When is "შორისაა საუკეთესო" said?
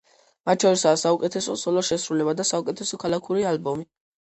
0.65-1.59